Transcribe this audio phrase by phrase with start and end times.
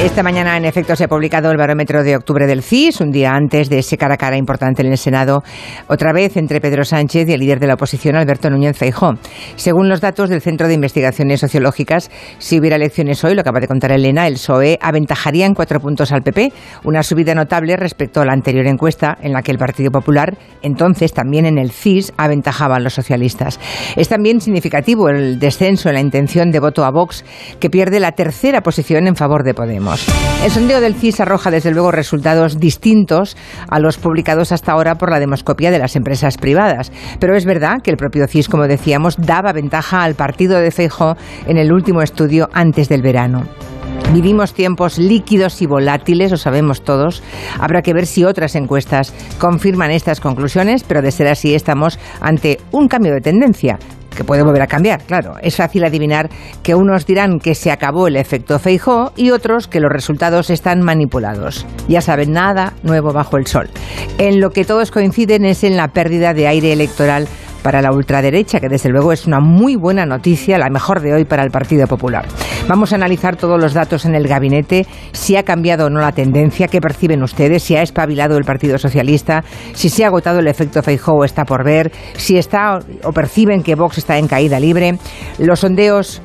[0.00, 3.34] Esta mañana, en efecto, se ha publicado el barómetro de octubre del CIS, un día
[3.34, 5.44] antes de ese cara a cara importante en el Senado,
[5.86, 9.12] otra vez entre Pedro Sánchez y el líder de la oposición, Alberto Núñez Feijó.
[9.54, 13.68] Según los datos del Centro de Investigaciones Sociológicas, si hubiera elecciones hoy, lo acaba de
[13.68, 18.24] contar Elena, el PSOE aventajaría en cuatro puntos al PP, una subida notable respecto a
[18.24, 22.76] la anterior encuesta, en la que el Partido Popular, entonces también en el CIS, aventajaba
[22.76, 23.60] a los socialistas.
[23.94, 27.24] Es también significativo el descenso en la intención de voto a Vox,
[27.60, 29.81] que pierde la tercera posición en favor de Podemos.
[30.44, 33.36] El sondeo del CIS arroja desde luego resultados distintos
[33.68, 36.92] a los publicados hasta ahora por la demoscopia de las empresas privadas.
[37.18, 41.16] Pero es verdad que el propio CIS, como decíamos, daba ventaja al partido de Feijóo
[41.46, 43.44] en el último estudio antes del verano.
[44.12, 47.22] Vivimos tiempos líquidos y volátiles, lo sabemos todos.
[47.58, 52.60] Habrá que ver si otras encuestas confirman estas conclusiones, pero de ser así estamos ante
[52.72, 53.78] un cambio de tendencia
[54.14, 55.34] que puede volver a cambiar, claro.
[55.42, 56.28] Es fácil adivinar
[56.62, 60.80] que unos dirán que se acabó el efecto Feijó y otros que los resultados están
[60.82, 61.66] manipulados.
[61.88, 63.68] Ya saben, nada nuevo bajo el sol.
[64.18, 67.28] En lo que todos coinciden es en la pérdida de aire electoral
[67.62, 71.24] para la ultraderecha, que desde luego es una muy buena noticia, la mejor de hoy
[71.24, 72.26] para el Partido Popular.
[72.68, 76.12] Vamos a analizar todos los datos en el gabinete, si ha cambiado o no la
[76.12, 80.46] tendencia, qué perciben ustedes, si ha espabilado el Partido Socialista, si se ha agotado el
[80.46, 84.96] efecto Feijóo está por ver, si está o perciben que Vox está en caída libre.
[85.38, 86.22] Los sondeos,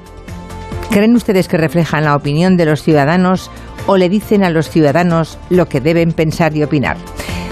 [0.92, 3.50] ¿creen ustedes que reflejan la opinión de los ciudadanos
[3.88, 6.98] o le dicen a los ciudadanos lo que deben pensar y opinar?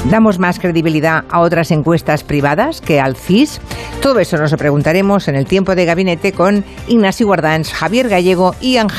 [0.10, 3.60] ¿Damos más credibilidad a otras encuestas privadas que al CIS?
[4.02, 8.54] Todo eso nos lo preguntaremos en el tiempo de gabinete con Ignacio Guardans, Javier Gallego
[8.62, 8.94] y Ángel.